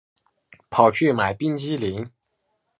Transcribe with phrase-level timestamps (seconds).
[0.71, 2.03] 跑去买冰淇淋